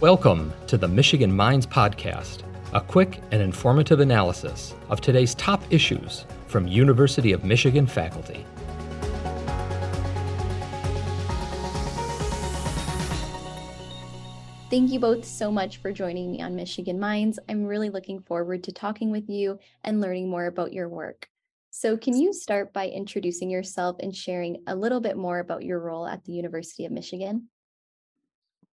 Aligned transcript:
Welcome 0.00 0.54
to 0.66 0.78
the 0.78 0.88
Michigan 0.88 1.30
Minds 1.30 1.66
Podcast, 1.66 2.38
a 2.72 2.80
quick 2.80 3.20
and 3.32 3.42
informative 3.42 4.00
analysis 4.00 4.74
of 4.88 5.02
today's 5.02 5.34
top 5.34 5.62
issues 5.68 6.24
from 6.46 6.66
University 6.66 7.32
of 7.32 7.44
Michigan 7.44 7.86
faculty. 7.86 8.46
Thank 14.70 14.90
you 14.90 14.98
both 15.00 15.26
so 15.26 15.52
much 15.52 15.76
for 15.82 15.92
joining 15.92 16.32
me 16.32 16.40
on 16.40 16.56
Michigan 16.56 16.98
Minds. 16.98 17.38
I'm 17.46 17.66
really 17.66 17.90
looking 17.90 18.22
forward 18.22 18.64
to 18.64 18.72
talking 18.72 19.10
with 19.10 19.28
you 19.28 19.58
and 19.84 20.00
learning 20.00 20.30
more 20.30 20.46
about 20.46 20.72
your 20.72 20.88
work. 20.88 21.28
So, 21.68 21.98
can 21.98 22.16
you 22.16 22.32
start 22.32 22.72
by 22.72 22.88
introducing 22.88 23.50
yourself 23.50 23.96
and 24.00 24.16
sharing 24.16 24.62
a 24.66 24.74
little 24.74 25.02
bit 25.02 25.18
more 25.18 25.40
about 25.40 25.62
your 25.62 25.78
role 25.78 26.06
at 26.06 26.24
the 26.24 26.32
University 26.32 26.86
of 26.86 26.90
Michigan? 26.90 27.48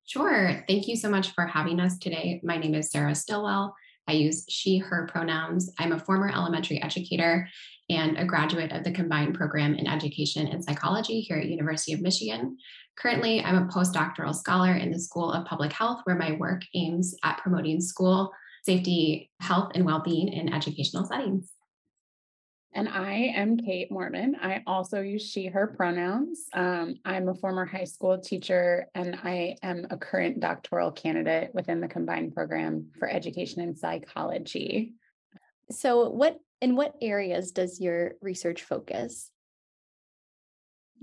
Sure. 0.08 0.64
Thank 0.70 0.88
you 0.88 0.96
so 0.96 1.10
much 1.10 1.34
for 1.34 1.46
having 1.46 1.82
us 1.82 1.98
today. 1.98 2.40
My 2.42 2.58
name 2.58 2.74
is 2.76 2.90
Sarah 2.90 3.14
Stillwell. 3.14 3.76
I 4.08 4.14
use 4.14 4.46
she, 4.48 4.78
her 4.78 5.06
pronouns. 5.12 5.70
I'm 5.80 5.92
a 5.92 6.00
former 6.00 6.30
elementary 6.30 6.82
educator 6.82 7.46
and 7.90 8.18
a 8.18 8.24
graduate 8.24 8.72
of 8.72 8.86
the 8.86 8.92
combined 8.92 9.36
program 9.36 9.76
in 9.76 9.86
education 9.86 10.48
and 10.48 10.64
psychology 10.64 11.20
here 11.20 11.38
at 11.38 11.50
University 11.50 11.92
of 11.92 12.00
Michigan. 12.00 12.56
Currently, 12.98 13.44
I'm 13.44 13.62
a 13.62 13.68
postdoctoral 13.68 14.34
scholar 14.34 14.76
in 14.76 14.92
the 14.92 15.00
School 15.00 15.30
of 15.30 15.46
Public 15.46 15.74
Health, 15.74 16.00
where 16.06 16.16
my 16.16 16.38
work 16.40 16.62
aims 16.74 17.14
at 17.26 17.40
promoting 17.40 17.82
school 17.82 18.32
safety, 18.64 19.30
health, 19.42 19.74
and 19.76 19.86
well-being 19.86 20.30
in 20.30 20.54
educational 20.54 21.06
settings. 21.06 21.52
And 22.78 22.88
I 22.88 23.34
am 23.36 23.58
Kate 23.58 23.92
Mormon. 23.92 24.36
I 24.40 24.62
also 24.68 25.02
use 25.02 25.28
she, 25.28 25.48
her 25.48 25.66
pronouns. 25.66 26.46
Um, 26.54 26.98
I'm 27.06 27.28
a 27.28 27.34
former 27.34 27.66
high 27.66 27.86
school 27.86 28.20
teacher 28.20 28.86
and 28.94 29.16
I 29.24 29.56
am 29.64 29.88
a 29.90 29.98
current 29.98 30.40
doctoral 30.40 30.92
candidate 30.92 31.50
within 31.56 31.82
the 31.82 31.88
combined 31.88 32.36
program 32.36 32.92
for 33.00 33.10
education 33.10 33.64
and 33.64 33.76
psychology. 33.76 34.94
So, 35.72 36.08
what 36.10 36.38
in 36.62 36.76
what 36.76 36.94
areas 37.02 37.52
does 37.52 37.82
your 37.82 38.12
research 38.22 38.62
focus? 38.62 39.32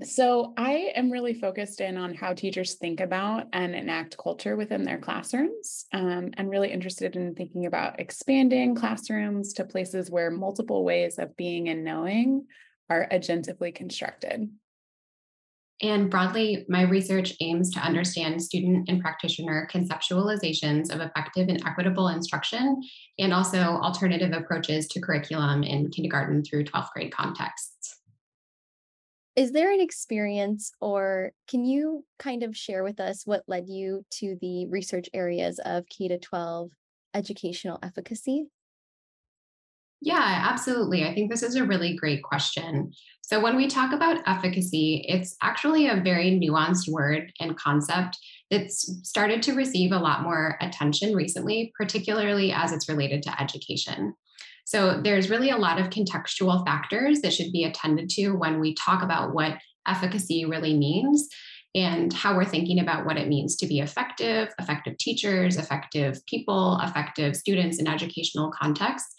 So, 0.02 0.54
I 0.56 0.92
am 0.96 1.10
really 1.10 1.34
focused 1.34 1.80
in 1.80 1.96
on 1.96 2.14
how 2.14 2.32
teachers 2.32 2.74
think 2.74 2.98
about 2.98 3.46
and 3.52 3.76
enact 3.76 4.18
culture 4.18 4.56
within 4.56 4.82
their 4.82 4.98
classrooms, 4.98 5.86
um, 5.92 6.32
and 6.36 6.50
really 6.50 6.72
interested 6.72 7.14
in 7.14 7.34
thinking 7.34 7.66
about 7.66 8.00
expanding 8.00 8.74
classrooms 8.74 9.52
to 9.52 9.64
places 9.64 10.10
where 10.10 10.32
multiple 10.32 10.84
ways 10.84 11.18
of 11.18 11.36
being 11.36 11.68
and 11.68 11.84
knowing 11.84 12.46
are 12.90 13.08
agentively 13.12 13.72
constructed. 13.72 14.48
And 15.80 16.10
broadly, 16.10 16.64
my 16.68 16.82
research 16.82 17.34
aims 17.40 17.70
to 17.72 17.80
understand 17.80 18.42
student 18.42 18.88
and 18.88 19.00
practitioner 19.00 19.68
conceptualizations 19.72 20.92
of 20.92 21.00
effective 21.00 21.48
and 21.48 21.64
equitable 21.66 22.08
instruction, 22.08 22.82
and 23.18 23.32
also 23.32 23.58
alternative 23.58 24.32
approaches 24.32 24.88
to 24.88 25.00
curriculum 25.00 25.62
in 25.62 25.90
kindergarten 25.90 26.42
through 26.44 26.64
12th 26.64 26.90
grade 26.94 27.12
contexts. 27.12 28.00
Is 29.36 29.50
there 29.50 29.72
an 29.72 29.80
experience, 29.80 30.70
or 30.80 31.32
can 31.48 31.64
you 31.64 32.04
kind 32.20 32.44
of 32.44 32.56
share 32.56 32.84
with 32.84 33.00
us 33.00 33.26
what 33.26 33.42
led 33.48 33.68
you 33.68 34.04
to 34.12 34.36
the 34.40 34.66
research 34.66 35.08
areas 35.12 35.58
of 35.64 35.88
K 35.88 36.16
12 36.16 36.70
educational 37.14 37.78
efficacy? 37.82 38.46
Yeah, 40.00 40.44
absolutely. 40.48 41.04
I 41.04 41.14
think 41.14 41.30
this 41.30 41.42
is 41.42 41.56
a 41.56 41.64
really 41.64 41.96
great 41.96 42.22
question. 42.22 42.92
So, 43.22 43.40
when 43.40 43.56
we 43.56 43.66
talk 43.66 43.92
about 43.92 44.20
efficacy, 44.26 45.04
it's 45.08 45.34
actually 45.42 45.88
a 45.88 46.00
very 46.00 46.38
nuanced 46.38 46.88
word 46.88 47.32
and 47.40 47.56
concept 47.56 48.18
that's 48.50 49.00
started 49.02 49.42
to 49.44 49.54
receive 49.54 49.92
a 49.92 49.98
lot 49.98 50.22
more 50.22 50.58
attention 50.60 51.14
recently, 51.14 51.72
particularly 51.76 52.52
as 52.52 52.70
it's 52.70 52.88
related 52.88 53.22
to 53.22 53.42
education. 53.42 54.14
So, 54.64 55.00
there's 55.00 55.30
really 55.30 55.50
a 55.50 55.56
lot 55.56 55.80
of 55.80 55.90
contextual 55.90 56.64
factors 56.64 57.20
that 57.20 57.32
should 57.32 57.52
be 57.52 57.64
attended 57.64 58.08
to 58.10 58.30
when 58.30 58.60
we 58.60 58.74
talk 58.74 59.02
about 59.02 59.34
what 59.34 59.58
efficacy 59.86 60.44
really 60.44 60.76
means 60.76 61.28
and 61.74 62.12
how 62.12 62.36
we're 62.36 62.44
thinking 62.44 62.78
about 62.78 63.04
what 63.04 63.16
it 63.16 63.28
means 63.28 63.56
to 63.56 63.66
be 63.66 63.80
effective, 63.80 64.48
effective 64.60 64.96
teachers, 64.96 65.56
effective 65.56 66.24
people, 66.26 66.78
effective 66.82 67.34
students 67.34 67.80
in 67.80 67.88
educational 67.88 68.52
contexts. 68.52 69.14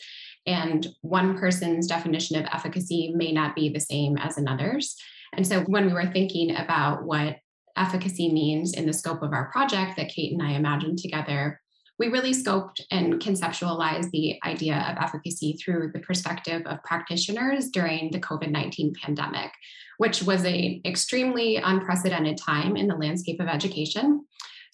And 0.48 0.88
one 1.02 1.38
person's 1.38 1.88
definition 1.88 2.38
of 2.38 2.46
efficacy 2.52 3.12
may 3.14 3.32
not 3.32 3.56
be 3.56 3.70
the 3.70 3.80
same 3.80 4.18
as 4.18 4.38
another's. 4.38 4.96
And 5.34 5.46
so 5.46 5.62
when 5.62 5.88
we 5.88 5.94
were 5.94 6.12
thinking 6.12 6.56
about 6.56 7.04
what 7.04 7.38
efficacy 7.76 8.32
means 8.32 8.74
in 8.74 8.86
the 8.86 8.94
scope 8.94 9.22
of 9.22 9.34
our 9.34 9.52
project 9.52 9.98
that 9.98 10.10
Kate 10.10 10.32
and 10.32 10.42
I 10.42 10.52
imagined 10.52 11.00
together, 11.00 11.60
we 11.98 12.08
really 12.08 12.34
scoped 12.34 12.82
and 12.92 13.16
conceptualized 13.22 14.12
the 14.12 14.38
idea 14.46 14.76
of 14.90 15.02
efficacy 15.02 15.54
through 15.54 15.92
the 15.94 16.00
perspective 16.00 16.62
of 16.66 16.84
practitioners 16.84 17.70
during 17.70 18.12
the 18.12 18.20
COVID 18.20 18.52
19 18.52 18.94
pandemic, 19.02 19.52
which 19.98 20.24
was 20.24 20.44
an 20.44 20.82
extremely 20.86 21.58
unprecedented 21.58 22.38
time 22.38 22.76
in 22.76 22.88
the 22.88 22.96
landscape 22.96 23.40
of 23.40 23.48
education. 23.48 24.26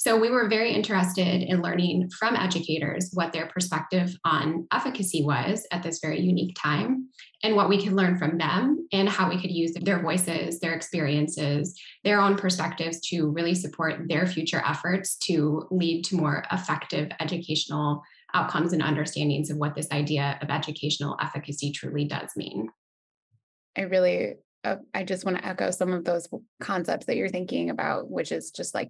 So 0.03 0.17
we 0.17 0.31
were 0.31 0.50
very 0.50 0.73
interested 0.73 1.44
in 1.44 1.62
learning 1.62 2.09
from 2.09 2.35
educators 2.35 3.12
what 3.13 3.31
their 3.31 3.45
perspective 3.45 4.17
on 4.25 4.66
efficacy 4.73 5.23
was 5.23 5.67
at 5.72 5.84
this 5.84 6.00
very 6.01 6.19
unique 6.19 6.57
time 6.59 7.07
and 7.44 7.56
what 7.56 7.69
we 7.69 7.79
could 7.79 7.94
learn 7.94 8.17
from 8.17 8.40
them 8.40 8.88
and 8.91 9.07
how 9.07 9.29
we 9.29 9.40
could 9.40 9.51
use 9.51 9.73
their 9.79 10.01
voices, 10.01 10.59
their 10.59 10.73
experiences, 10.73 11.79
their 12.03 12.19
own 12.19 12.35
perspectives 12.35 13.00
to 13.09 13.29
really 13.29 13.53
support 13.53 14.07
their 14.07 14.25
future 14.25 14.63
efforts 14.66 15.17
to 15.17 15.67
lead 15.69 16.03
to 16.06 16.16
more 16.16 16.45
effective 16.51 17.11
educational 17.19 18.01
outcomes 18.34 18.73
and 18.73 18.81
understandings 18.81 19.51
of 19.51 19.57
what 19.57 19.75
this 19.75 19.91
idea 19.91 20.40
of 20.41 20.50
educational 20.50 21.16
efficacy 21.22 21.72
truly 21.72 22.06
does 22.06 22.31
mean. 22.35 22.69
I 23.78 23.81
really 23.81 24.34
uh, 24.63 24.78
I 24.95 25.03
just 25.03 25.25
want 25.25 25.38
to 25.38 25.45
echo 25.45 25.69
some 25.69 25.94
of 25.94 26.06
those 26.06 26.28
concepts 26.59 27.06
that 27.06 27.17
you're 27.17 27.29
thinking 27.29 27.69
about, 27.69 28.09
which 28.09 28.31
is 28.31 28.50
just 28.50 28.73
like 28.73 28.90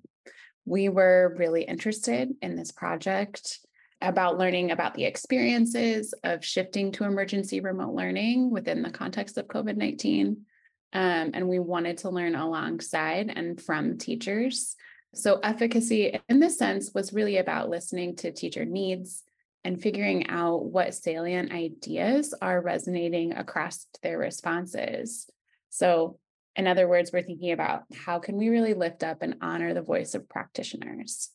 we 0.66 0.89
were 0.89 1.35
really 1.38 1.63
interested 1.63 2.33
in 2.41 2.55
this 2.55 2.72
project 2.72 3.59
about 4.01 4.38
learning 4.38 4.72
about 4.72 4.95
the 4.95 5.05
experiences 5.05 6.13
of 6.23 6.44
shifting 6.44 6.91
to 6.91 7.03
emergency 7.03 7.59
remote 7.59 7.94
learning 7.94 8.49
within 8.49 8.81
the 8.81 8.89
context 8.89 9.38
of 9.38 9.47
COVID 9.47 9.77
19. 9.77 10.45
Um, 10.94 11.31
and 11.33 11.47
we 11.47 11.59
wanted 11.59 12.00
to 12.00 12.09
learn 12.09 12.35
alongside 12.35 13.31
and 13.33 13.61
from 13.61 13.97
teachers. 13.97 14.75
So, 15.13 15.39
efficacy 15.44 16.19
in 16.27 16.39
this 16.39 16.57
sense 16.57 16.91
was 16.94 17.13
really 17.13 17.38
about 17.38 17.69
listening 17.69 18.16
to 18.17 18.31
teacher 18.31 18.66
needs 18.66 19.23
and 19.63 19.81
figuring 19.81 20.27
out 20.27 20.66
what 20.66 20.95
salient 20.95 21.51
ideas 21.51 22.33
are 22.41 22.61
resonating 22.61 23.33
across 23.33 23.85
their 24.01 24.17
responses. 24.17 25.29
So, 25.69 26.17
in 26.56 26.67
other 26.67 26.88
words, 26.88 27.12
we're 27.12 27.22
thinking 27.22 27.51
about 27.51 27.84
how 27.94 28.19
can 28.19 28.38
we 28.38 28.50
really 28.50 28.73
lift 28.73 29.03
up 29.03 29.22
and 29.22 29.35
honor 29.41 29.73
the 29.73 29.81
voice 29.81 30.16
of 30.16 30.28
practitioners? 30.28 31.29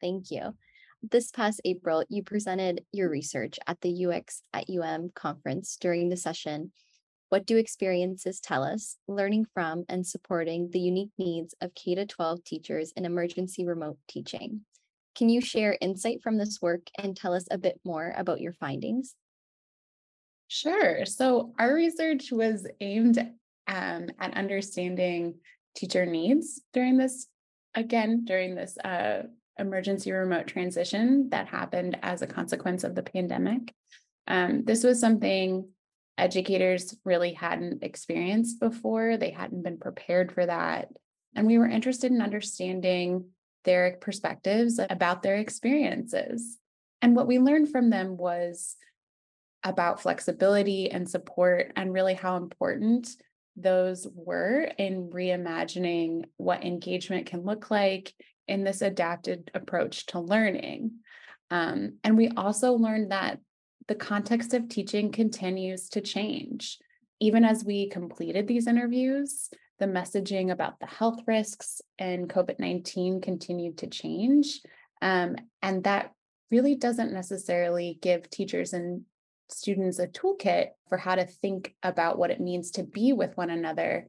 Thank 0.00 0.30
you. 0.30 0.54
This 1.02 1.30
past 1.30 1.60
April, 1.66 2.02
you 2.08 2.22
presented 2.22 2.84
your 2.92 3.10
research 3.10 3.58
at 3.66 3.80
the 3.82 4.06
UX 4.06 4.42
at 4.54 4.70
UM 4.70 5.10
conference 5.14 5.76
during 5.78 6.08
the 6.08 6.16
session. 6.16 6.72
What 7.28 7.46
do 7.46 7.58
experiences 7.58 8.40
tell 8.40 8.62
us, 8.62 8.96
learning 9.06 9.46
from 9.52 9.84
and 9.88 10.06
supporting 10.06 10.70
the 10.70 10.80
unique 10.80 11.12
needs 11.18 11.54
of 11.60 11.74
K 11.74 11.94
12 11.94 12.44
teachers 12.44 12.92
in 12.96 13.04
emergency 13.04 13.66
remote 13.66 13.98
teaching? 14.08 14.62
Can 15.14 15.28
you 15.28 15.40
share 15.40 15.76
insight 15.80 16.22
from 16.22 16.38
this 16.38 16.58
work 16.62 16.88
and 16.96 17.16
tell 17.16 17.34
us 17.34 17.46
a 17.50 17.58
bit 17.58 17.80
more 17.84 18.14
about 18.16 18.40
your 18.40 18.52
findings? 18.52 19.14
Sure. 20.48 21.04
So, 21.04 21.52
our 21.58 21.74
research 21.74 22.32
was 22.32 22.66
aimed 22.80 23.34
um, 23.66 24.08
at 24.18 24.36
understanding 24.36 25.34
teacher 25.74 26.06
needs 26.06 26.60
during 26.72 26.96
this, 26.96 27.26
again, 27.74 28.24
during 28.24 28.54
this 28.54 28.76
uh, 28.78 29.22
emergency 29.58 30.12
remote 30.12 30.46
transition 30.46 31.28
that 31.30 31.48
happened 31.48 31.98
as 32.02 32.22
a 32.22 32.26
consequence 32.26 32.84
of 32.84 32.94
the 32.94 33.02
pandemic. 33.02 33.72
Um, 34.26 34.64
this 34.64 34.82
was 34.82 35.00
something 35.00 35.68
educators 36.16 36.96
really 37.04 37.32
hadn't 37.32 37.82
experienced 37.82 38.60
before, 38.60 39.16
they 39.16 39.30
hadn't 39.30 39.62
been 39.62 39.78
prepared 39.78 40.32
for 40.32 40.46
that. 40.46 40.88
And 41.34 41.46
we 41.46 41.58
were 41.58 41.68
interested 41.68 42.12
in 42.12 42.22
understanding 42.22 43.26
their 43.64 43.96
perspectives 44.00 44.78
about 44.78 45.22
their 45.22 45.36
experiences. 45.36 46.58
And 47.02 47.16
what 47.16 47.26
we 47.26 47.38
learned 47.38 47.70
from 47.70 47.90
them 47.90 48.16
was 48.16 48.76
about 49.64 50.00
flexibility 50.00 50.90
and 50.90 51.08
support, 51.08 51.72
and 51.74 51.92
really 51.92 52.14
how 52.14 52.36
important 52.36 53.08
those 53.56 54.06
were 54.14 54.62
in 54.78 55.10
reimagining 55.10 56.24
what 56.36 56.64
engagement 56.64 57.26
can 57.26 57.44
look 57.44 57.70
like 57.70 58.12
in 58.48 58.64
this 58.64 58.82
adapted 58.82 59.50
approach 59.54 60.06
to 60.06 60.20
learning. 60.20 60.92
Um, 61.50 61.98
and 62.02 62.16
we 62.16 62.28
also 62.28 62.72
learned 62.72 63.12
that 63.12 63.38
the 63.86 63.94
context 63.94 64.54
of 64.54 64.68
teaching 64.68 65.12
continues 65.12 65.88
to 65.90 66.00
change. 66.00 66.78
Even 67.20 67.44
as 67.44 67.64
we 67.64 67.88
completed 67.88 68.46
these 68.46 68.66
interviews, 68.66 69.50
the 69.78 69.86
messaging 69.86 70.50
about 70.50 70.78
the 70.80 70.86
health 70.86 71.20
risks 71.26 71.80
and 71.98 72.28
COVID 72.28 72.58
19 72.58 73.20
continued 73.20 73.78
to 73.78 73.86
change. 73.86 74.60
Um, 75.02 75.36
and 75.62 75.84
that 75.84 76.12
really 76.50 76.76
doesn't 76.76 77.12
necessarily 77.12 77.98
give 78.00 78.30
teachers 78.30 78.72
and 78.72 79.02
students 79.50 79.98
a 79.98 80.06
toolkit 80.06 80.68
for 80.88 80.98
how 80.98 81.14
to 81.14 81.26
think 81.26 81.74
about 81.82 82.18
what 82.18 82.30
it 82.30 82.40
means 82.40 82.70
to 82.72 82.82
be 82.82 83.12
with 83.12 83.36
one 83.36 83.50
another 83.50 84.08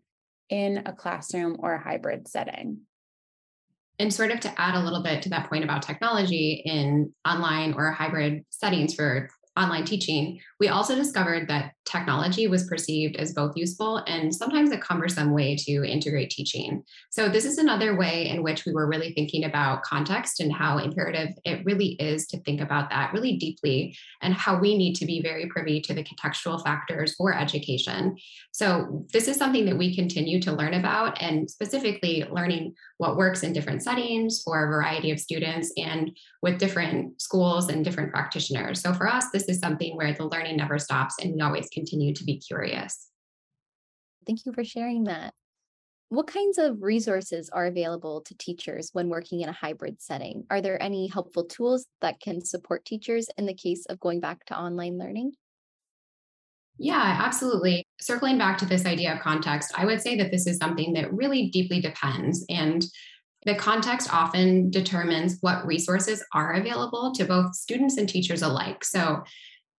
in 0.49 0.83
a 0.85 0.93
classroom 0.93 1.57
or 1.59 1.73
a 1.73 1.81
hybrid 1.81 2.27
setting. 2.27 2.81
And 3.97 4.13
sort 4.13 4.31
of 4.31 4.41
to 4.41 4.61
add 4.61 4.75
a 4.75 4.83
little 4.83 5.01
bit 5.01 5.21
to 5.23 5.29
that 5.29 5.49
point 5.49 5.63
about 5.63 5.81
technology 5.81 6.61
in 6.65 7.13
online 7.25 7.73
or 7.73 7.91
hybrid 7.91 8.45
settings 8.49 8.93
for 8.93 9.29
online 9.57 9.85
teaching, 9.85 10.39
we 10.59 10.67
also 10.67 10.95
discovered 10.95 11.47
that 11.47 11.71
technology 11.85 12.47
was 12.47 12.67
perceived 12.67 13.15
as 13.15 13.33
both 13.33 13.55
useful 13.55 13.97
and 14.07 14.33
sometimes 14.33 14.71
a 14.71 14.77
cumbersome 14.77 15.31
way 15.31 15.55
to 15.55 15.83
integrate 15.83 16.29
teaching. 16.29 16.83
So, 17.09 17.29
this 17.29 17.45
is 17.45 17.57
another 17.57 17.95
way 17.95 18.27
in 18.27 18.43
which 18.43 18.65
we 18.65 18.73
were 18.73 18.87
really 18.87 19.13
thinking 19.13 19.45
about 19.45 19.83
context 19.83 20.39
and 20.39 20.51
how 20.51 20.79
imperative 20.79 21.29
it 21.45 21.63
really 21.65 21.95
is 21.99 22.27
to 22.27 22.39
think 22.41 22.59
about 22.59 22.89
that 22.89 23.13
really 23.13 23.37
deeply 23.37 23.95
and 24.21 24.33
how 24.33 24.59
we 24.59 24.77
need 24.77 24.95
to 24.95 25.05
be 25.05 25.21
very 25.21 25.47
privy 25.47 25.79
to 25.81 25.93
the 25.93 26.03
contextual 26.03 26.61
factors 26.63 27.15
for 27.15 27.33
education. 27.33 28.17
So, 28.51 29.05
this 29.13 29.27
is 29.27 29.37
something 29.37 29.65
that 29.65 29.77
we 29.77 29.95
continue 29.95 30.41
to 30.41 30.51
learn 30.51 30.73
about 30.73 31.21
and 31.21 31.49
specifically 31.49 32.25
learning 32.29 32.73
what 32.97 33.17
works 33.17 33.43
in 33.43 33.53
different 33.53 33.83
settings 33.83 34.41
for 34.43 34.65
a 34.65 34.67
variety 34.67 35.11
of 35.11 35.19
students 35.19 35.71
and 35.77 36.11
with 36.41 36.59
different 36.59 37.21
schools 37.21 37.69
and 37.69 37.85
different 37.85 38.11
practitioners. 38.11 38.81
So, 38.81 38.93
for 38.93 39.07
us, 39.07 39.29
this 39.31 39.44
is 39.45 39.59
something 39.59 39.95
where 39.95 40.13
the 40.13 40.27
learning 40.27 40.57
never 40.57 40.79
stops 40.79 41.15
and 41.21 41.33
we 41.33 41.41
always 41.41 41.69
continue 41.69 42.13
to 42.13 42.23
be 42.23 42.37
curious. 42.37 43.09
Thank 44.25 44.45
you 44.45 44.53
for 44.53 44.63
sharing 44.63 45.05
that. 45.05 45.33
What 46.09 46.27
kinds 46.27 46.57
of 46.57 46.81
resources 46.81 47.49
are 47.49 47.65
available 47.65 48.21
to 48.21 48.37
teachers 48.37 48.89
when 48.93 49.09
working 49.09 49.41
in 49.41 49.49
a 49.49 49.53
hybrid 49.53 50.01
setting? 50.01 50.45
Are 50.49 50.61
there 50.61 50.81
any 50.81 51.07
helpful 51.07 51.45
tools 51.45 51.87
that 52.01 52.19
can 52.19 52.43
support 52.45 52.85
teachers 52.85 53.27
in 53.37 53.45
the 53.45 53.55
case 53.55 53.85
of 53.87 53.99
going 53.99 54.19
back 54.19 54.45
to 54.45 54.57
online 54.57 54.97
learning? 54.97 55.33
Yeah, 56.77 57.19
absolutely. 57.23 57.87
Circling 58.01 58.37
back 58.37 58.57
to 58.59 58.65
this 58.65 58.85
idea 58.85 59.13
of 59.13 59.21
context, 59.21 59.71
I 59.75 59.85
would 59.85 60.01
say 60.01 60.17
that 60.17 60.31
this 60.31 60.45
is 60.45 60.57
something 60.57 60.93
that 60.93 61.13
really 61.13 61.49
deeply 61.49 61.79
depends. 61.79 62.45
And 62.49 62.83
the 63.45 63.55
context 63.55 64.13
often 64.13 64.69
determines 64.69 65.37
what 65.41 65.65
resources 65.65 66.23
are 66.33 66.53
available 66.53 67.13
to 67.13 67.25
both 67.25 67.55
students 67.55 67.97
and 67.97 68.09
teachers 68.09 68.41
alike. 68.41 68.83
So, 68.83 69.23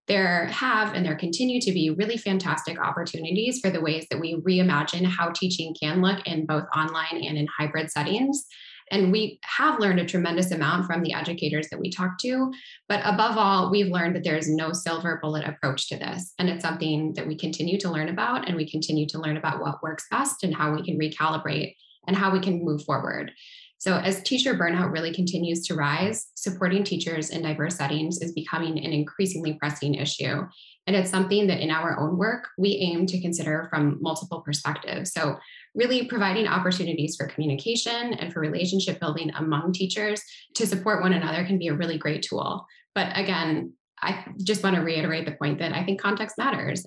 there 0.08 0.46
have 0.46 0.94
and 0.94 1.04
there 1.04 1.16
continue 1.16 1.60
to 1.60 1.72
be 1.72 1.90
really 1.90 2.16
fantastic 2.16 2.78
opportunities 2.78 3.58
for 3.58 3.70
the 3.70 3.80
ways 3.80 4.06
that 4.10 4.20
we 4.20 4.36
reimagine 4.36 5.04
how 5.04 5.30
teaching 5.30 5.74
can 5.74 6.00
look 6.00 6.24
in 6.26 6.46
both 6.46 6.64
online 6.76 7.24
and 7.24 7.36
in 7.36 7.48
hybrid 7.58 7.90
settings. 7.90 8.46
And 8.92 9.10
we 9.10 9.40
have 9.42 9.80
learned 9.80 9.98
a 9.98 10.04
tremendous 10.04 10.52
amount 10.52 10.86
from 10.86 11.02
the 11.02 11.12
educators 11.12 11.68
that 11.70 11.80
we 11.80 11.90
talk 11.90 12.18
to. 12.20 12.52
But 12.88 13.00
above 13.04 13.36
all, 13.36 13.68
we've 13.68 13.90
learned 13.90 14.14
that 14.14 14.22
there's 14.22 14.48
no 14.48 14.72
silver 14.72 15.18
bullet 15.20 15.44
approach 15.44 15.88
to 15.88 15.96
this. 15.96 16.32
And 16.38 16.48
it's 16.48 16.62
something 16.62 17.14
that 17.14 17.26
we 17.26 17.36
continue 17.36 17.78
to 17.80 17.90
learn 17.90 18.08
about. 18.08 18.46
And 18.46 18.56
we 18.56 18.70
continue 18.70 19.08
to 19.08 19.18
learn 19.18 19.36
about 19.36 19.60
what 19.60 19.82
works 19.82 20.06
best 20.08 20.44
and 20.44 20.54
how 20.54 20.72
we 20.72 20.84
can 20.84 20.98
recalibrate 21.00 21.74
and 22.06 22.16
how 22.16 22.32
we 22.32 22.40
can 22.40 22.64
move 22.64 22.84
forward. 22.84 23.32
So, 23.78 23.96
as 23.96 24.22
teacher 24.22 24.54
burnout 24.54 24.90
really 24.90 25.12
continues 25.12 25.66
to 25.66 25.74
rise, 25.74 26.28
supporting 26.34 26.82
teachers 26.82 27.28
in 27.28 27.42
diverse 27.42 27.76
settings 27.76 28.22
is 28.22 28.32
becoming 28.32 28.78
an 28.78 28.92
increasingly 28.92 29.54
pressing 29.54 29.94
issue. 29.94 30.42
And 30.86 30.96
it's 30.96 31.10
something 31.10 31.46
that 31.48 31.60
in 31.60 31.70
our 31.70 31.98
own 31.98 32.16
work, 32.16 32.48
we 32.56 32.76
aim 32.76 33.06
to 33.06 33.20
consider 33.20 33.66
from 33.68 33.98
multiple 34.00 34.40
perspectives. 34.40 35.12
So, 35.12 35.36
really 35.74 36.06
providing 36.06 36.46
opportunities 36.46 37.16
for 37.16 37.26
communication 37.26 38.14
and 38.14 38.32
for 38.32 38.40
relationship 38.40 38.98
building 38.98 39.30
among 39.36 39.72
teachers 39.72 40.22
to 40.54 40.66
support 40.66 41.02
one 41.02 41.12
another 41.12 41.44
can 41.44 41.58
be 41.58 41.68
a 41.68 41.74
really 41.74 41.98
great 41.98 42.22
tool. 42.22 42.64
But 42.94 43.16
again, 43.16 43.74
I 44.00 44.24
just 44.42 44.62
want 44.62 44.76
to 44.76 44.82
reiterate 44.82 45.26
the 45.26 45.32
point 45.32 45.58
that 45.58 45.72
I 45.72 45.84
think 45.84 46.00
context 46.00 46.38
matters. 46.38 46.84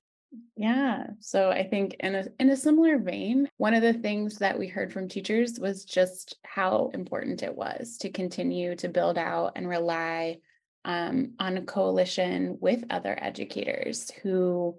Yeah. 0.55 1.07
So 1.19 1.49
I 1.49 1.63
think 1.63 1.95
in 2.01 2.15
a 2.15 2.25
in 2.39 2.49
a 2.49 2.57
similar 2.57 2.99
vein, 2.99 3.49
one 3.57 3.73
of 3.73 3.81
the 3.81 3.93
things 3.93 4.37
that 4.37 4.59
we 4.59 4.67
heard 4.67 4.93
from 4.93 5.07
teachers 5.07 5.59
was 5.59 5.85
just 5.85 6.37
how 6.43 6.91
important 6.93 7.41
it 7.41 7.55
was 7.55 7.97
to 7.99 8.11
continue 8.11 8.75
to 8.75 8.89
build 8.89 9.17
out 9.17 9.53
and 9.55 9.67
rely 9.67 10.37
um, 10.85 11.33
on 11.39 11.57
a 11.57 11.63
coalition 11.63 12.57
with 12.59 12.83
other 12.89 13.17
educators 13.19 14.11
who 14.21 14.77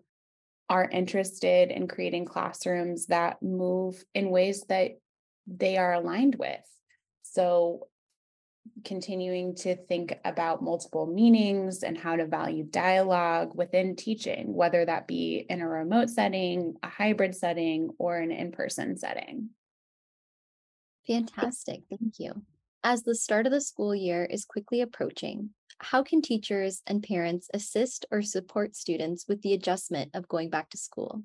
are 0.68 0.88
interested 0.88 1.70
in 1.70 1.88
creating 1.88 2.26
classrooms 2.26 3.06
that 3.06 3.42
move 3.42 4.04
in 4.14 4.30
ways 4.30 4.62
that 4.68 4.92
they 5.48 5.76
are 5.76 5.94
aligned 5.94 6.36
with. 6.36 6.64
So 7.22 7.88
continuing 8.84 9.54
to 9.54 9.76
think 9.76 10.18
about 10.24 10.62
multiple 10.62 11.06
meanings 11.06 11.82
and 11.82 11.96
how 11.96 12.16
to 12.16 12.26
value 12.26 12.64
dialogue 12.64 13.54
within 13.54 13.96
teaching, 13.96 14.54
whether 14.54 14.84
that 14.84 15.06
be 15.06 15.46
in 15.48 15.60
a 15.60 15.68
remote 15.68 16.10
setting, 16.10 16.74
a 16.82 16.88
hybrid 16.88 17.34
setting, 17.34 17.90
or 17.98 18.16
an 18.18 18.30
in 18.30 18.52
person 18.52 18.96
setting. 18.96 19.50
Fantastic. 21.06 21.82
Thank 21.90 22.18
you. 22.18 22.42
As 22.82 23.02
the 23.02 23.14
start 23.14 23.46
of 23.46 23.52
the 23.52 23.60
school 23.60 23.94
year 23.94 24.24
is 24.24 24.44
quickly 24.44 24.80
approaching, 24.80 25.50
how 25.78 26.02
can 26.02 26.22
teachers 26.22 26.82
and 26.86 27.02
parents 27.02 27.48
assist 27.52 28.06
or 28.10 28.22
support 28.22 28.76
students 28.76 29.26
with 29.28 29.42
the 29.42 29.54
adjustment 29.54 30.10
of 30.14 30.28
going 30.28 30.50
back 30.50 30.70
to 30.70 30.78
school? 30.78 31.22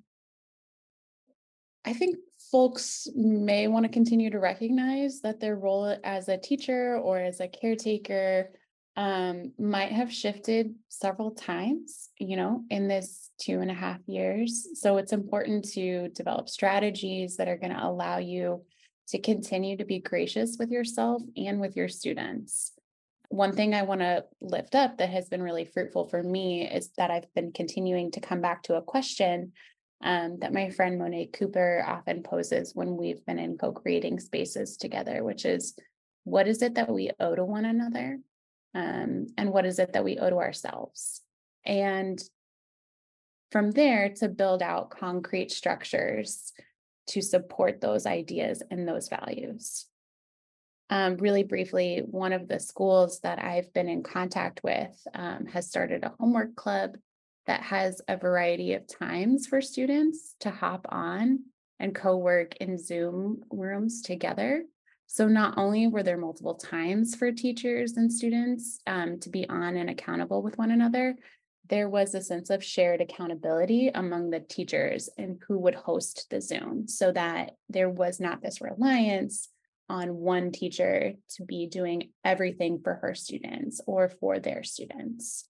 I 1.85 1.93
think 1.93 2.17
folks 2.51 3.07
may 3.15 3.67
want 3.67 3.85
to 3.85 3.91
continue 3.91 4.29
to 4.31 4.39
recognize 4.39 5.21
that 5.21 5.39
their 5.39 5.55
role 5.55 5.95
as 6.03 6.29
a 6.29 6.37
teacher 6.37 6.97
or 6.97 7.19
as 7.19 7.39
a 7.39 7.47
caretaker 7.47 8.51
um, 8.97 9.51
might 9.59 9.91
have 9.91 10.11
shifted 10.11 10.73
several 10.87 11.31
times, 11.31 12.09
you 12.17 12.37
know, 12.37 12.63
in 12.69 12.87
this 12.87 13.29
two 13.39 13.59
and 13.59 13.69
a 13.69 13.73
half 13.73 13.99
years. 14.07 14.69
So 14.75 14.97
it's 14.97 15.11
important 15.11 15.65
to 15.73 16.09
develop 16.09 16.47
strategies 16.47 17.35
that 17.37 17.49
are 17.49 17.57
going 17.57 17.73
to 17.73 17.85
allow 17.85 18.17
you 18.17 18.63
to 19.09 19.19
continue 19.19 19.77
to 19.77 19.85
be 19.85 19.99
gracious 19.99 20.55
with 20.57 20.71
yourself 20.71 21.21
and 21.35 21.59
with 21.59 21.75
your 21.75 21.89
students. 21.89 22.71
One 23.29 23.53
thing 23.53 23.73
I 23.73 23.81
want 23.81 24.01
to 24.01 24.23
lift 24.39 24.75
up 24.75 24.97
that 24.97 25.09
has 25.09 25.27
been 25.27 25.43
really 25.43 25.65
fruitful 25.65 26.07
for 26.07 26.23
me 26.23 26.67
is 26.67 26.91
that 26.97 27.11
I've 27.11 27.31
been 27.33 27.51
continuing 27.51 28.11
to 28.11 28.21
come 28.21 28.39
back 28.39 28.63
to 28.63 28.75
a 28.75 28.81
question 28.81 29.51
um, 30.01 30.39
that 30.39 30.53
my 30.53 30.69
friend 30.69 30.99
Monet 30.99 31.27
Cooper 31.27 31.83
often 31.87 32.23
poses 32.23 32.75
when 32.75 32.97
we've 32.97 33.25
been 33.25 33.39
in 33.39 33.57
co 33.57 33.71
creating 33.71 34.19
spaces 34.19 34.77
together, 34.77 35.23
which 35.23 35.45
is 35.45 35.75
what 36.23 36.47
is 36.47 36.61
it 36.61 36.75
that 36.75 36.91
we 36.91 37.11
owe 37.19 37.35
to 37.35 37.45
one 37.45 37.65
another? 37.65 38.19
Um, 38.73 39.27
and 39.37 39.51
what 39.51 39.65
is 39.65 39.79
it 39.79 39.93
that 39.93 40.03
we 40.03 40.17
owe 40.17 40.29
to 40.29 40.37
ourselves? 40.37 41.21
And 41.65 42.21
from 43.51 43.71
there, 43.71 44.09
to 44.17 44.27
build 44.27 44.61
out 44.61 44.89
concrete 44.89 45.51
structures 45.51 46.51
to 47.07 47.21
support 47.21 47.79
those 47.79 48.05
ideas 48.05 48.61
and 48.69 48.87
those 48.87 49.07
values. 49.07 49.85
Um, 50.89 51.17
really 51.17 51.43
briefly, 51.43 52.03
one 52.05 52.33
of 52.33 52.47
the 52.47 52.59
schools 52.59 53.21
that 53.21 53.39
I've 53.39 53.73
been 53.73 53.89
in 53.89 54.03
contact 54.03 54.61
with 54.63 54.95
um, 55.13 55.45
has 55.47 55.67
started 55.67 56.03
a 56.03 56.13
homework 56.19 56.55
club 56.55 56.97
that 57.47 57.61
has 57.61 58.01
a 58.07 58.17
variety 58.17 58.73
of 58.73 58.87
times 58.87 59.47
for 59.47 59.61
students 59.61 60.35
to 60.39 60.49
hop 60.49 60.85
on 60.89 61.39
and 61.79 61.93
co 61.93 62.17
work 62.17 62.55
in 62.57 62.77
Zoom 62.77 63.43
rooms 63.51 64.01
together. 64.01 64.63
So, 65.07 65.27
not 65.27 65.57
only 65.57 65.87
were 65.87 66.03
there 66.03 66.17
multiple 66.17 66.55
times 66.55 67.15
for 67.15 67.31
teachers 67.31 67.97
and 67.97 68.11
students 68.11 68.79
um, 68.87 69.19
to 69.19 69.29
be 69.29 69.47
on 69.47 69.77
and 69.77 69.89
accountable 69.89 70.41
with 70.41 70.57
one 70.57 70.71
another, 70.71 71.15
there 71.69 71.89
was 71.89 72.13
a 72.13 72.21
sense 72.21 72.49
of 72.49 72.63
shared 72.63 73.01
accountability 73.01 73.89
among 73.89 74.29
the 74.29 74.39
teachers 74.39 75.09
and 75.17 75.41
who 75.47 75.57
would 75.59 75.75
host 75.75 76.27
the 76.29 76.41
Zoom 76.41 76.87
so 76.87 77.11
that 77.11 77.51
there 77.69 77.89
was 77.89 78.19
not 78.19 78.41
this 78.41 78.61
reliance 78.61 79.49
on 79.89 80.15
one 80.15 80.51
teacher 80.51 81.13
to 81.29 81.43
be 81.43 81.67
doing 81.67 82.09
everything 82.23 82.79
for 82.83 82.95
her 82.95 83.13
students 83.13 83.81
or 83.85 84.09
for 84.09 84.39
their 84.39 84.63
students. 84.63 85.47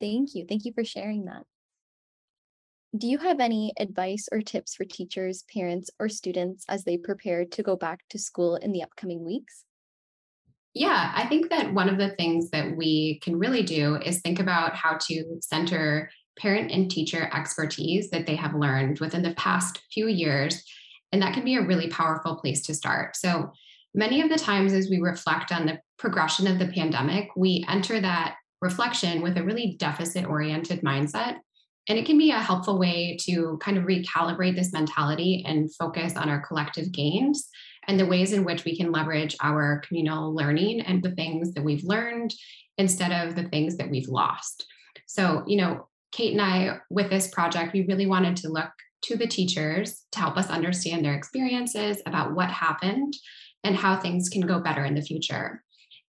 Thank 0.00 0.34
you. 0.34 0.46
Thank 0.48 0.64
you 0.64 0.72
for 0.72 0.84
sharing 0.84 1.26
that. 1.26 1.42
Do 2.96 3.06
you 3.06 3.18
have 3.18 3.38
any 3.38 3.72
advice 3.78 4.28
or 4.32 4.40
tips 4.40 4.74
for 4.74 4.84
teachers, 4.84 5.44
parents, 5.54 5.90
or 6.00 6.08
students 6.08 6.64
as 6.68 6.82
they 6.82 6.96
prepare 6.96 7.44
to 7.44 7.62
go 7.62 7.76
back 7.76 8.00
to 8.10 8.18
school 8.18 8.56
in 8.56 8.72
the 8.72 8.82
upcoming 8.82 9.24
weeks? 9.24 9.64
Yeah, 10.74 11.12
I 11.14 11.26
think 11.26 11.50
that 11.50 11.72
one 11.72 11.88
of 11.88 11.98
the 11.98 12.10
things 12.10 12.50
that 12.50 12.76
we 12.76 13.20
can 13.22 13.38
really 13.38 13.62
do 13.62 13.96
is 13.96 14.20
think 14.20 14.40
about 14.40 14.74
how 14.74 14.98
to 15.02 15.24
center 15.40 16.10
parent 16.38 16.70
and 16.70 16.90
teacher 16.90 17.30
expertise 17.32 18.10
that 18.10 18.26
they 18.26 18.36
have 18.36 18.54
learned 18.54 18.98
within 18.98 19.22
the 19.22 19.34
past 19.34 19.80
few 19.92 20.08
years. 20.08 20.64
And 21.12 21.22
that 21.22 21.34
can 21.34 21.44
be 21.44 21.56
a 21.56 21.66
really 21.66 21.88
powerful 21.88 22.36
place 22.36 22.62
to 22.62 22.74
start. 22.74 23.16
So, 23.16 23.52
many 23.94 24.20
of 24.20 24.30
the 24.30 24.38
times 24.38 24.72
as 24.72 24.88
we 24.88 25.00
reflect 25.00 25.52
on 25.52 25.66
the 25.66 25.80
progression 25.98 26.46
of 26.46 26.60
the 26.60 26.68
pandemic, 26.68 27.28
we 27.36 27.64
enter 27.68 28.00
that 28.00 28.36
reflection 28.60 29.22
with 29.22 29.36
a 29.36 29.42
really 29.42 29.76
deficit 29.78 30.26
oriented 30.26 30.82
mindset. 30.82 31.38
And 31.88 31.98
it 31.98 32.06
can 32.06 32.18
be 32.18 32.30
a 32.30 32.38
helpful 32.38 32.78
way 32.78 33.16
to 33.22 33.58
kind 33.62 33.76
of 33.76 33.84
recalibrate 33.84 34.54
this 34.54 34.72
mentality 34.72 35.44
and 35.46 35.74
focus 35.74 36.16
on 36.16 36.28
our 36.28 36.40
collective 36.40 36.92
gains 36.92 37.48
and 37.88 37.98
the 37.98 38.06
ways 38.06 38.32
in 38.32 38.44
which 38.44 38.64
we 38.64 38.76
can 38.76 38.92
leverage 38.92 39.34
our 39.42 39.82
communal 39.86 40.34
learning 40.34 40.82
and 40.82 41.02
the 41.02 41.12
things 41.12 41.52
that 41.54 41.64
we've 41.64 41.84
learned 41.84 42.34
instead 42.78 43.10
of 43.10 43.34
the 43.34 43.48
things 43.48 43.76
that 43.76 43.90
we've 43.90 44.08
lost. 44.08 44.66
So, 45.06 45.42
you 45.46 45.56
know, 45.56 45.88
Kate 46.12 46.32
and 46.32 46.42
I, 46.42 46.78
with 46.90 47.10
this 47.10 47.28
project, 47.28 47.72
we 47.72 47.86
really 47.86 48.06
wanted 48.06 48.36
to 48.36 48.48
look 48.48 48.70
to 49.02 49.16
the 49.16 49.26
teachers 49.26 50.04
to 50.12 50.18
help 50.18 50.36
us 50.36 50.50
understand 50.50 51.04
their 51.04 51.14
experiences 51.14 52.02
about 52.06 52.34
what 52.34 52.50
happened 52.50 53.14
and 53.64 53.76
how 53.76 53.96
things 53.96 54.28
can 54.28 54.42
go 54.42 54.60
better 54.60 54.84
in 54.84 54.94
the 54.94 55.02
future. 55.02 55.62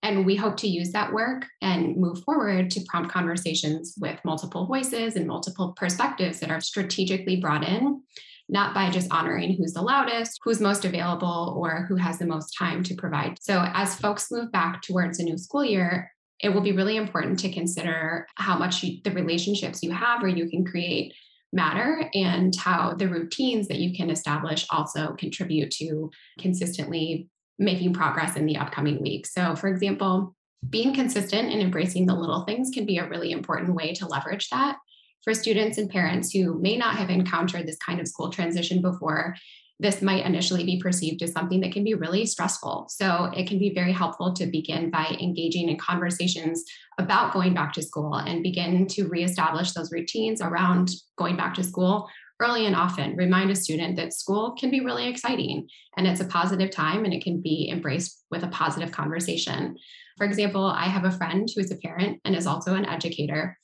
And 0.04 0.26
we 0.26 0.36
hope 0.36 0.58
to 0.58 0.68
use 0.68 0.92
that 0.92 1.14
work 1.14 1.46
and 1.62 1.96
move 1.96 2.24
forward 2.24 2.72
to 2.72 2.82
prompt 2.88 3.12
conversations 3.12 3.94
with 4.00 4.20
multiple 4.26 4.66
voices 4.66 5.16
and 5.16 5.28
multiple 5.28 5.74
perspectives 5.78 6.40
that 6.40 6.50
are 6.50 6.62
strategically 6.62 7.36
brought 7.36 7.64
in, 7.64 8.02
not 8.50 8.74
by 8.74 8.90
just 8.90 9.12
honoring 9.12 9.56
who's 9.56 9.74
the 9.74 9.82
loudest, 9.82 10.40
who's 10.44 10.60
most 10.60 10.86
available, 10.86 11.56
or 11.58 11.86
who 11.88 11.96
has 11.96 12.18
the 12.18 12.26
most 12.26 12.56
time 12.58 12.84
to 12.84 12.96
provide. 12.96 13.38
So, 13.42 13.64
as 13.74 13.96
folks 13.96 14.32
move 14.32 14.52
back 14.52 14.82
towards 14.82 15.20
a 15.20 15.24
new 15.24 15.38
school 15.38 15.64
year, 15.64 16.12
it 16.40 16.50
will 16.50 16.62
be 16.62 16.72
really 16.72 16.98
important 16.98 17.38
to 17.40 17.52
consider 17.52 18.28
how 18.36 18.58
much 18.58 18.84
you, 18.84 18.98
the 19.04 19.12
relationships 19.12 19.84
you 19.84 19.92
have 19.92 20.24
or 20.24 20.28
you 20.28 20.50
can 20.50 20.66
create 20.66 21.14
matter 21.54 22.10
and 22.14 22.56
how 22.56 22.94
the 22.94 23.08
routines 23.08 23.68
that 23.68 23.78
you 23.78 23.96
can 23.96 24.10
establish 24.10 24.66
also 24.70 25.14
contribute 25.14 25.70
to 25.72 26.10
consistently 26.40 27.30
making 27.62 27.94
progress 27.94 28.36
in 28.36 28.46
the 28.46 28.58
upcoming 28.58 29.02
week. 29.02 29.26
So, 29.28 29.56
for 29.56 29.68
example, 29.70 30.36
being 30.70 30.94
consistent 30.94 31.52
and 31.52 31.62
embracing 31.62 32.06
the 32.06 32.16
little 32.16 32.44
things 32.44 32.72
can 32.74 32.86
be 32.86 32.98
a 32.98 33.08
really 33.08 33.32
important 33.32 33.76
way 33.76 33.94
to 33.94 34.08
leverage 34.08 34.50
that. 34.50 34.78
For 35.24 35.34
students 35.34 35.78
and 35.78 35.90
parents 35.90 36.32
who 36.32 36.60
may 36.60 36.76
not 36.76 36.96
have 36.98 37.10
encountered 37.10 37.68
this 37.68 37.78
kind 37.78 38.00
of 38.00 38.08
school 38.08 38.32
transition 38.32 38.82
before, 38.82 39.36
this 39.80 40.02
might 40.02 40.26
initially 40.26 40.64
be 40.64 40.80
perceived 40.80 41.24
as 41.24 41.32
something 41.32 41.60
that 41.62 41.72
can 41.72 41.84
be 41.84 41.96
really 41.96 42.26
stressful. 42.26 42.88
So 42.90 43.32
it 43.36 43.48
can 43.48 43.58
be 43.58 43.74
very 43.74 43.92
helpful 43.92 44.34
to 44.34 44.46
begin 44.46 44.92
by 44.92 45.18
engaging 45.20 45.70
in 45.70 45.78
conversations 45.78 46.64
about 47.00 47.34
going 47.34 47.56
back 47.56 47.74
to 47.74 47.82
school 47.82 48.16
and 48.16 48.44
begin 48.44 48.86
to 48.88 49.08
reestablish 49.08 49.72
those 49.72 49.92
routines 49.92 50.40
around 50.40 50.92
going 51.18 51.36
back 51.36 51.56
to 51.56 51.64
school 51.64 52.08
early 52.42 52.66
and 52.66 52.76
often. 52.76 53.16
Remind 53.16 53.52
a 53.52 53.56
student 53.56 53.96
that 53.98 54.14
school 54.14 54.56
can 54.60 54.72
be 54.72 54.82
really 54.82 55.08
exciting 55.08 55.68
and 55.98 56.08
it's 56.08 56.22
a 56.22 56.26
positive 56.26 56.72
time 56.72 57.06
and 57.06 57.14
it 57.14 57.24
can 57.24 57.42
be 57.42 57.70
embraced 57.72 58.26
with 58.32 58.44
a 58.44 58.48
positive 58.48 58.92
conversation. 58.92 59.78
For 60.18 60.26
example, 60.26 60.66
I 60.66 60.86
have 60.86 61.06
a 61.06 61.12
friend 61.12 61.48
who 61.54 61.62
is 61.62 61.72
a 61.72 61.78
parent 61.78 62.20
and 62.26 62.36
is 62.36 62.48
also 62.48 62.76
an 62.76 62.86
educator 62.86 63.58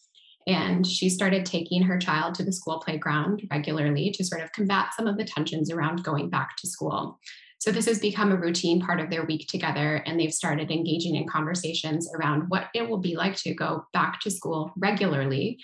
and 0.47 0.87
she 0.87 1.09
started 1.09 1.45
taking 1.45 1.83
her 1.83 1.99
child 1.99 2.33
to 2.35 2.43
the 2.43 2.53
school 2.53 2.79
playground 2.79 3.45
regularly 3.51 4.11
to 4.11 4.23
sort 4.23 4.41
of 4.41 4.51
combat 4.53 4.93
some 4.95 5.05
of 5.05 5.17
the 5.17 5.25
tensions 5.25 5.69
around 5.69 6.03
going 6.03 6.29
back 6.29 6.55
to 6.57 6.67
school. 6.67 7.19
So 7.59 7.71
this 7.71 7.85
has 7.87 7.99
become 7.99 8.31
a 8.31 8.37
routine 8.37 8.79
part 8.79 8.99
of 8.99 9.09
their 9.09 9.25
week 9.25 9.47
together, 9.49 10.03
and 10.05 10.17
they've 10.17 10.33
started 10.33 10.71
engaging 10.71 11.15
in 11.15 11.27
conversations 11.27 12.09
around 12.13 12.45
what 12.49 12.67
it 12.73 12.87
will 12.87 12.99
be 12.99 13.15
like 13.15 13.35
to 13.37 13.53
go 13.53 13.85
back 13.93 14.21
to 14.21 14.31
school 14.31 14.71
regularly 14.77 15.57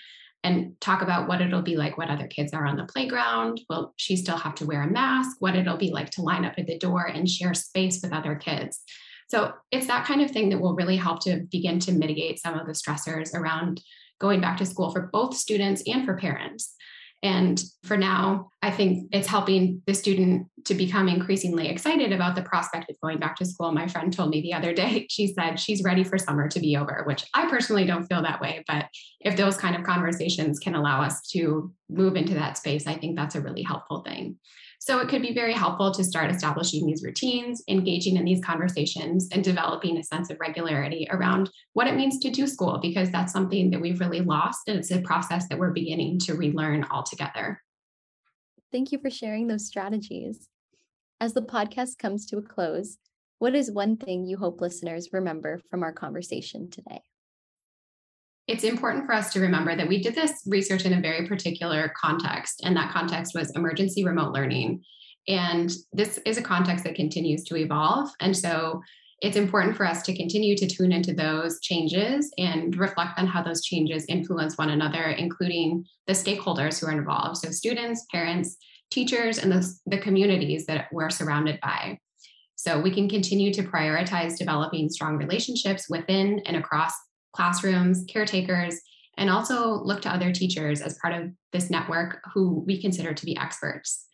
and 0.44 0.78
talk 0.80 1.00
about 1.00 1.26
what 1.26 1.40
it'll 1.40 1.62
be 1.62 1.76
like 1.76 1.96
when 1.96 2.10
other 2.10 2.26
kids 2.26 2.52
are 2.52 2.66
on 2.66 2.76
the 2.76 2.84
playground. 2.84 3.62
Will 3.70 3.94
she 3.96 4.14
still 4.16 4.36
have 4.36 4.54
to 4.56 4.66
wear 4.66 4.82
a 4.82 4.90
mask? 4.90 5.36
What 5.40 5.56
it'll 5.56 5.78
be 5.78 5.90
like 5.90 6.10
to 6.10 6.22
line 6.22 6.44
up 6.44 6.54
at 6.58 6.66
the 6.66 6.78
door 6.78 7.06
and 7.06 7.28
share 7.28 7.54
space 7.54 8.00
with 8.02 8.12
other 8.12 8.36
kids. 8.36 8.82
So 9.28 9.54
it's 9.70 9.86
that 9.86 10.06
kind 10.06 10.20
of 10.20 10.30
thing 10.30 10.50
that 10.50 10.60
will 10.60 10.76
really 10.76 10.96
help 10.96 11.20
to 11.24 11.46
begin 11.50 11.78
to 11.80 11.92
mitigate 11.92 12.38
some 12.38 12.58
of 12.58 12.66
the 12.66 12.72
stressors 12.72 13.34
around 13.34 13.80
going 14.20 14.40
back 14.40 14.58
to 14.58 14.66
school 14.66 14.92
for 14.92 15.08
both 15.12 15.34
students 15.34 15.82
and 15.86 16.04
for 16.04 16.16
parents. 16.16 16.74
And 17.24 17.60
for 17.84 17.96
now, 17.96 18.50
I 18.62 18.70
think 18.70 19.08
it's 19.10 19.26
helping 19.26 19.80
the 19.86 19.94
student 19.94 20.46
to 20.66 20.74
become 20.74 21.08
increasingly 21.08 21.68
excited 21.68 22.12
about 22.12 22.36
the 22.36 22.42
prospect 22.42 22.90
of 22.90 23.00
going 23.00 23.18
back 23.18 23.36
to 23.36 23.46
school. 23.46 23.72
My 23.72 23.88
friend 23.88 24.12
told 24.12 24.28
me 24.28 24.42
the 24.42 24.52
other 24.52 24.74
day, 24.74 25.06
she 25.10 25.28
said 25.28 25.58
she's 25.58 25.82
ready 25.82 26.04
for 26.04 26.18
summer 26.18 26.48
to 26.48 26.60
be 26.60 26.76
over, 26.76 27.02
which 27.06 27.24
I 27.32 27.48
personally 27.48 27.86
don't 27.86 28.04
feel 28.04 28.22
that 28.22 28.42
way. 28.42 28.62
But 28.68 28.86
if 29.20 29.38
those 29.38 29.56
kind 29.56 29.74
of 29.74 29.84
conversations 29.84 30.58
can 30.58 30.74
allow 30.74 31.00
us 31.00 31.26
to 31.28 31.72
move 31.88 32.14
into 32.14 32.34
that 32.34 32.58
space, 32.58 32.86
I 32.86 32.94
think 32.94 33.16
that's 33.16 33.34
a 33.34 33.40
really 33.40 33.62
helpful 33.62 34.02
thing. 34.02 34.36
So 34.84 34.98
it 34.98 35.08
could 35.08 35.22
be 35.22 35.32
very 35.32 35.54
helpful 35.54 35.92
to 35.92 36.04
start 36.04 36.30
establishing 36.30 36.84
these 36.84 37.02
routines, 37.02 37.62
engaging 37.68 38.18
in 38.18 38.24
these 38.26 38.44
conversations, 38.44 39.30
and 39.32 39.42
developing 39.42 39.96
a 39.96 40.02
sense 40.02 40.28
of 40.28 40.38
regularity 40.38 41.08
around 41.10 41.48
what 41.72 41.86
it 41.86 41.96
means 41.96 42.18
to 42.18 42.28
do 42.28 42.46
school, 42.46 42.78
because 42.82 43.10
that's 43.10 43.32
something 43.32 43.70
that 43.70 43.80
we've 43.80 43.98
really 43.98 44.20
lost. 44.20 44.68
And 44.68 44.78
it's 44.78 44.90
a 44.90 45.00
process 45.00 45.48
that 45.48 45.58
we're 45.58 45.70
beginning 45.70 46.18
to 46.24 46.34
relearn 46.34 46.84
altogether. 46.90 47.62
Thank 48.72 48.92
you 48.92 48.98
for 48.98 49.08
sharing 49.08 49.46
those 49.46 49.66
strategies. 49.66 50.50
As 51.18 51.32
the 51.32 51.40
podcast 51.40 51.96
comes 51.96 52.26
to 52.26 52.36
a 52.36 52.42
close, 52.42 52.98
what 53.38 53.54
is 53.54 53.70
one 53.70 53.96
thing 53.96 54.26
you 54.26 54.36
hope 54.36 54.60
listeners 54.60 55.14
remember 55.14 55.62
from 55.70 55.82
our 55.82 55.94
conversation 55.94 56.68
today? 56.68 57.00
It's 58.46 58.64
important 58.64 59.06
for 59.06 59.14
us 59.14 59.32
to 59.32 59.40
remember 59.40 59.74
that 59.74 59.88
we 59.88 60.02
did 60.02 60.14
this 60.14 60.42
research 60.46 60.84
in 60.84 60.92
a 60.92 61.00
very 61.00 61.26
particular 61.26 61.92
context, 62.00 62.60
and 62.64 62.76
that 62.76 62.92
context 62.92 63.34
was 63.34 63.54
emergency 63.56 64.04
remote 64.04 64.32
learning. 64.32 64.82
And 65.26 65.72
this 65.92 66.18
is 66.26 66.36
a 66.36 66.42
context 66.42 66.84
that 66.84 66.94
continues 66.94 67.44
to 67.44 67.56
evolve. 67.56 68.10
And 68.20 68.36
so 68.36 68.82
it's 69.22 69.38
important 69.38 69.76
for 69.76 69.86
us 69.86 70.02
to 70.02 70.14
continue 70.14 70.54
to 70.56 70.66
tune 70.66 70.92
into 70.92 71.14
those 71.14 71.58
changes 71.60 72.30
and 72.36 72.76
reflect 72.76 73.18
on 73.18 73.26
how 73.26 73.42
those 73.42 73.64
changes 73.64 74.04
influence 74.06 74.58
one 74.58 74.68
another, 74.68 75.04
including 75.04 75.86
the 76.06 76.12
stakeholders 76.12 76.78
who 76.78 76.88
are 76.88 76.98
involved. 76.98 77.38
So, 77.38 77.50
students, 77.50 78.04
parents, 78.12 78.58
teachers, 78.90 79.38
and 79.38 79.50
the, 79.50 79.66
the 79.86 79.98
communities 79.98 80.66
that 80.66 80.88
we're 80.92 81.08
surrounded 81.08 81.58
by. 81.62 81.98
So, 82.56 82.78
we 82.78 82.90
can 82.90 83.08
continue 83.08 83.50
to 83.54 83.62
prioritize 83.62 84.36
developing 84.36 84.90
strong 84.90 85.16
relationships 85.16 85.88
within 85.88 86.40
and 86.40 86.56
across 86.56 86.92
classrooms, 87.34 88.04
caretakers, 88.08 88.80
and 89.16 89.30
also 89.30 89.82
look 89.82 90.02
to 90.02 90.12
other 90.12 90.32
teachers 90.32 90.80
as 90.80 90.98
part 90.98 91.14
of 91.14 91.30
this 91.52 91.70
network 91.70 92.20
who 92.32 92.64
we 92.66 92.80
consider 92.80 93.14
to 93.14 93.24
be 93.24 93.36
experts. 93.36 94.06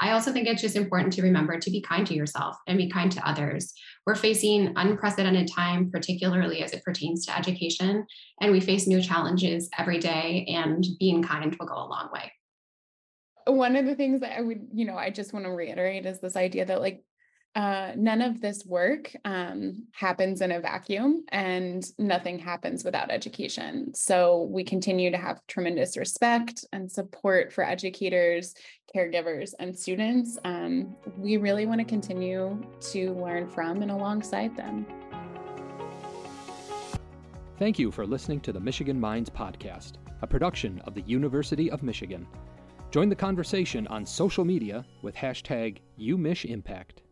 I 0.00 0.12
also 0.12 0.32
think 0.32 0.46
it's 0.46 0.62
just 0.62 0.76
important 0.76 1.12
to 1.14 1.22
remember 1.22 1.58
to 1.58 1.70
be 1.70 1.82
kind 1.82 2.06
to 2.06 2.14
yourself 2.14 2.56
and 2.68 2.78
be 2.78 2.88
kind 2.88 3.10
to 3.12 3.28
others. 3.28 3.74
We're 4.06 4.14
facing 4.14 4.72
unprecedented 4.76 5.50
time, 5.52 5.90
particularly 5.90 6.62
as 6.62 6.72
it 6.72 6.84
pertains 6.84 7.26
to 7.26 7.36
education, 7.36 8.06
and 8.40 8.52
we 8.52 8.60
face 8.60 8.86
new 8.86 9.02
challenges 9.02 9.68
every 9.76 9.98
day, 9.98 10.46
and 10.48 10.86
being 11.00 11.22
kind 11.22 11.54
will 11.58 11.66
go 11.66 11.74
a 11.74 11.88
long 11.88 12.10
way. 12.12 12.32
One 13.46 13.74
of 13.74 13.86
the 13.86 13.96
things 13.96 14.20
that 14.20 14.38
I 14.38 14.40
would, 14.40 14.68
you 14.72 14.84
know, 14.84 14.96
I 14.96 15.10
just 15.10 15.32
want 15.32 15.46
to 15.46 15.50
reiterate 15.50 16.06
is 16.06 16.20
this 16.20 16.36
idea 16.36 16.64
that 16.66 16.80
like 16.80 17.02
uh, 17.54 17.92
none 17.96 18.22
of 18.22 18.40
this 18.40 18.64
work 18.64 19.14
um, 19.24 19.84
happens 19.92 20.40
in 20.40 20.52
a 20.52 20.60
vacuum 20.60 21.24
and 21.30 21.84
nothing 21.98 22.38
happens 22.38 22.84
without 22.84 23.10
education. 23.10 23.92
So 23.94 24.48
we 24.50 24.62
continue 24.62 25.10
to 25.10 25.16
have 25.16 25.44
tremendous 25.48 25.96
respect 25.96 26.64
and 26.72 26.90
support 26.90 27.52
for 27.52 27.64
educators, 27.64 28.54
caregivers, 28.94 29.54
and 29.58 29.76
students. 29.76 30.38
Um, 30.44 30.94
we 31.16 31.36
really 31.36 31.66
want 31.66 31.80
to 31.80 31.84
continue 31.84 32.62
to 32.92 33.12
learn 33.14 33.48
from 33.48 33.82
and 33.82 33.90
alongside 33.90 34.56
them. 34.56 34.86
Thank 37.58 37.78
you 37.78 37.90
for 37.90 38.06
listening 38.06 38.40
to 38.42 38.52
the 38.52 38.60
Michigan 38.60 39.00
Minds 39.00 39.30
Podcast, 39.30 39.94
a 40.22 40.26
production 40.28 40.80
of 40.84 40.94
the 40.94 41.02
University 41.02 41.70
of 41.72 41.82
Michigan. 41.82 42.24
Join 42.92 43.08
the 43.08 43.16
conversation 43.16 43.86
on 43.88 44.06
social 44.06 44.44
media 44.44 44.86
with 45.02 45.16
hashtag 45.16 45.78
UMichImpact. 45.98 47.02